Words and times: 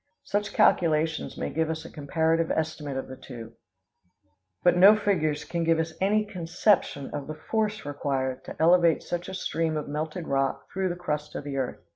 Such 0.23 0.53
calculations 0.53 1.37
may 1.37 1.51
give 1.51 1.69
us 1.69 1.85
a 1.85 1.91
comparative 1.91 2.49
estimate 2.49 2.97
of 2.97 3.07
the 3.07 3.15
two; 3.15 3.53
but 4.63 4.75
no 4.75 4.95
figures 4.95 5.43
can 5.45 5.63
give 5.63 5.77
us 5.77 5.93
any 6.01 6.25
conception 6.25 7.13
of 7.13 7.27
the 7.27 7.35
force 7.35 7.85
required 7.85 8.43
to 8.45 8.55
elevate 8.59 9.03
such 9.03 9.29
a 9.29 9.35
stream 9.35 9.77
of 9.77 9.87
melted 9.87 10.27
rock 10.27 10.65
through 10.73 10.89
the 10.89 10.95
crust 10.95 11.35
of 11.35 11.43
the 11.43 11.57
earth. 11.57 11.81